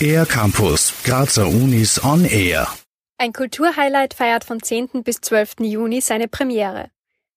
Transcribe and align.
Air 0.00 0.26
Campus, 0.26 0.92
Grazer 1.04 1.48
Unis 1.48 2.02
on 2.04 2.24
Air. 2.24 2.68
Ein 3.18 3.32
Kulturhighlight 3.32 4.14
feiert 4.14 4.44
von 4.44 4.62
10. 4.62 5.02
bis 5.02 5.20
12. 5.20 5.56
Juni 5.60 6.00
seine 6.00 6.28
Premiere. 6.28 6.90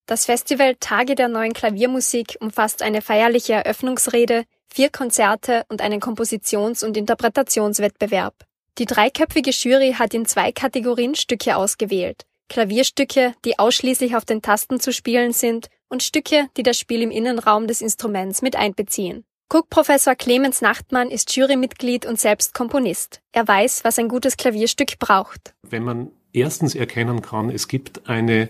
Das 0.06 0.26
Festival 0.26 0.76
Tage 0.80 1.16
der 1.16 1.30
neuen 1.30 1.54
Klaviermusik 1.54 2.38
umfasst 2.42 2.82
eine 2.82 3.02
feierliche 3.02 3.54
Eröffnungsrede, 3.54 4.44
vier 4.68 4.90
Konzerte 4.90 5.64
und 5.70 5.82
einen 5.82 6.02
Kompositions- 6.02 6.84
und 6.84 6.98
Interpretationswettbewerb. 6.98 8.36
Die 8.78 8.86
dreiköpfige 8.86 9.52
Jury 9.52 9.96
hat 9.98 10.14
in 10.14 10.26
zwei 10.26 10.52
Kategorien 10.52 11.16
Stücke 11.16 11.56
ausgewählt. 11.56 12.24
Klavierstücke, 12.50 13.36
die 13.46 13.58
ausschließlich 13.60 14.16
auf 14.16 14.26
den 14.26 14.42
Tasten 14.42 14.80
zu 14.80 14.92
spielen 14.92 15.34
sind 15.34 15.70
und 15.88 16.04
Stücke, 16.04 16.48
die 16.58 16.64
das 16.64 16.78
Spiel 16.78 17.02
im 17.02 17.12
Innenraum 17.12 17.68
des 17.68 17.82
Instruments 17.82 18.42
mit 18.42 18.56
einbeziehen. 18.56 19.24
Cook-Professor 19.52 20.14
Clemens 20.14 20.62
Nachtmann 20.62 21.10
ist 21.10 21.36
Jurymitglied 21.36 22.06
und 22.06 22.20
selbst 22.20 22.54
Komponist. 22.54 23.22
Er 23.32 23.48
weiß, 23.48 23.84
was 23.84 23.98
ein 23.98 24.08
gutes 24.08 24.38
Klavierstück 24.38 25.00
braucht. 25.00 25.56
Wenn 25.64 25.84
man 25.84 26.12
erstens 26.34 26.76
erkennen 26.76 27.24
kann, 27.24 27.50
es 27.50 27.68
gibt 27.68 28.08
eine 28.08 28.50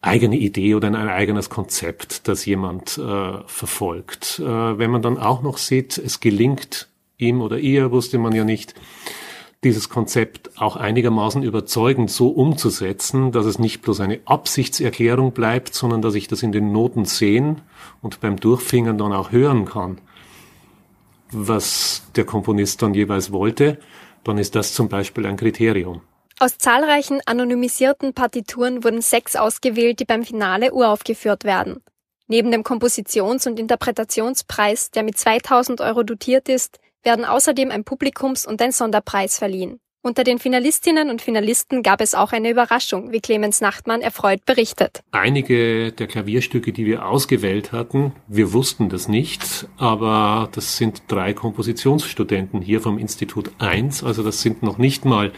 eigene 0.00 0.36
Idee 0.36 0.74
oder 0.74 0.88
ein 0.88 0.96
eigenes 0.96 1.50
Konzept, 1.50 2.28
das 2.28 2.46
jemand 2.46 2.96
äh, 2.96 3.32
verfolgt. 3.46 4.38
Äh, 4.38 4.78
wenn 4.78 4.90
man 4.90 5.02
dann 5.02 5.18
auch 5.18 5.42
noch 5.42 5.58
sieht, 5.58 5.98
es 5.98 6.20
gelingt 6.20 6.88
ihm 7.18 7.42
oder 7.42 7.58
ihr, 7.58 7.90
wusste 7.90 8.16
man 8.16 8.34
ja 8.34 8.44
nicht, 8.44 8.74
dieses 9.64 9.88
Konzept 9.88 10.50
auch 10.60 10.76
einigermaßen 10.76 11.42
überzeugend 11.42 12.10
so 12.10 12.28
umzusetzen, 12.28 13.32
dass 13.32 13.44
es 13.44 13.58
nicht 13.58 13.82
bloß 13.82 14.00
eine 14.00 14.20
Absichtserklärung 14.24 15.32
bleibt, 15.32 15.74
sondern 15.74 16.00
dass 16.00 16.14
ich 16.14 16.28
das 16.28 16.42
in 16.42 16.52
den 16.52 16.72
Noten 16.72 17.04
sehen 17.04 17.62
und 18.00 18.20
beim 18.20 18.38
Durchfingern 18.38 18.98
dann 18.98 19.12
auch 19.12 19.32
hören 19.32 19.64
kann, 19.64 20.00
was 21.32 22.02
der 22.14 22.24
Komponist 22.24 22.82
dann 22.82 22.94
jeweils 22.94 23.32
wollte, 23.32 23.78
dann 24.22 24.38
ist 24.38 24.54
das 24.54 24.74
zum 24.74 24.88
Beispiel 24.88 25.26
ein 25.26 25.36
Kriterium. 25.36 26.02
Aus 26.38 26.56
zahlreichen 26.56 27.20
anonymisierten 27.26 28.14
Partituren 28.14 28.84
wurden 28.84 29.00
sechs 29.00 29.34
ausgewählt, 29.34 29.98
die 29.98 30.04
beim 30.04 30.22
Finale 30.22 30.72
uraufgeführt 30.72 31.42
werden. 31.42 31.82
Neben 32.28 32.52
dem 32.52 32.62
Kompositions- 32.62 33.48
und 33.48 33.58
Interpretationspreis, 33.58 34.92
der 34.92 35.02
mit 35.02 35.18
2000 35.18 35.80
Euro 35.80 36.04
dotiert 36.04 36.48
ist, 36.48 36.78
werden 37.02 37.24
außerdem 37.24 37.70
ein 37.70 37.84
Publikums- 37.84 38.46
und 38.46 38.60
ein 38.62 38.72
Sonderpreis 38.72 39.38
verliehen. 39.38 39.80
Unter 40.00 40.22
den 40.22 40.38
Finalistinnen 40.38 41.10
und 41.10 41.20
Finalisten 41.20 41.82
gab 41.82 42.00
es 42.00 42.14
auch 42.14 42.32
eine 42.32 42.50
Überraschung, 42.50 43.10
wie 43.10 43.20
Clemens 43.20 43.60
Nachtmann 43.60 44.00
erfreut 44.00 44.46
berichtet. 44.46 45.00
Einige 45.10 45.90
der 45.90 46.06
Klavierstücke, 46.06 46.72
die 46.72 46.86
wir 46.86 47.04
ausgewählt 47.04 47.72
hatten, 47.72 48.12
wir 48.28 48.52
wussten 48.52 48.88
das 48.88 49.08
nicht, 49.08 49.66
aber 49.76 50.48
das 50.52 50.76
sind 50.76 51.02
drei 51.08 51.34
Kompositionsstudenten 51.34 52.62
hier 52.62 52.80
vom 52.80 52.96
Institut 52.96 53.50
1, 53.58 54.04
also 54.04 54.22
das 54.22 54.40
sind 54.40 54.62
noch 54.62 54.78
nicht 54.78 55.04
mal 55.04 55.32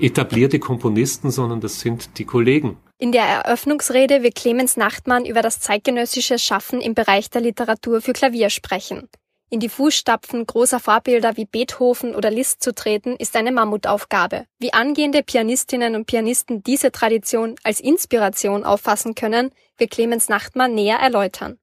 etablierte 0.00 0.58
Komponisten, 0.58 1.30
sondern 1.30 1.60
das 1.60 1.78
sind 1.78 2.18
die 2.18 2.24
Kollegen. 2.24 2.78
In 2.98 3.12
der 3.12 3.24
Eröffnungsrede 3.24 4.22
wird 4.22 4.34
Clemens 4.34 4.76
Nachtmann 4.76 5.24
über 5.24 5.42
das 5.42 5.60
zeitgenössische 5.60 6.38
Schaffen 6.38 6.80
im 6.80 6.94
Bereich 6.94 7.30
der 7.30 7.40
Literatur 7.40 8.00
für 8.00 8.12
Klavier 8.12 8.50
sprechen. 8.50 9.08
In 9.52 9.60
die 9.60 9.68
Fußstapfen 9.68 10.46
großer 10.46 10.80
Vorbilder 10.80 11.36
wie 11.36 11.44
Beethoven 11.44 12.14
oder 12.14 12.30
Liszt 12.30 12.62
zu 12.62 12.74
treten, 12.74 13.16
ist 13.16 13.36
eine 13.36 13.52
Mammutaufgabe. 13.52 14.46
Wie 14.58 14.72
angehende 14.72 15.22
Pianistinnen 15.22 15.94
und 15.94 16.06
Pianisten 16.06 16.62
diese 16.62 16.90
Tradition 16.90 17.56
als 17.62 17.78
Inspiration 17.78 18.64
auffassen 18.64 19.14
können, 19.14 19.50
wird 19.76 19.90
Clemens 19.90 20.30
Nachtmann 20.30 20.74
näher 20.74 20.96
erläutern. 20.96 21.58